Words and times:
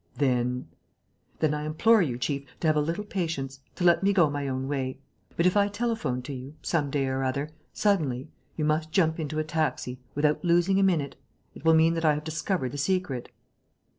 "Then...?" 0.17 0.67
"Then 1.41 1.53
I 1.53 1.63
implore 1.63 2.01
you, 2.01 2.17
chief, 2.17 2.47
to 2.61 2.65
have 2.65 2.75
a 2.75 2.81
little 2.81 3.03
patience... 3.03 3.59
to 3.75 3.83
let 3.83 4.01
me 4.01 4.13
go 4.13 4.31
my 4.31 4.47
own 4.47 4.67
way. 4.67 4.97
But 5.37 5.45
if 5.45 5.55
I 5.55 5.67
telephone 5.67 6.23
to 6.23 6.33
you, 6.33 6.55
some 6.63 6.89
day 6.89 7.05
or 7.05 7.23
other, 7.23 7.51
suddenly, 7.71 8.27
you 8.57 8.65
must 8.65 8.91
jump 8.91 9.19
into 9.19 9.37
a 9.37 9.43
taxi, 9.43 9.99
without 10.15 10.43
losing 10.43 10.79
a 10.79 10.83
minute. 10.83 11.17
It 11.53 11.63
will 11.65 11.75
mean 11.75 11.93
that 11.93 12.03
I 12.05 12.15
have 12.15 12.23
discovered 12.23 12.71
the 12.71 12.79
secret." 12.79 13.29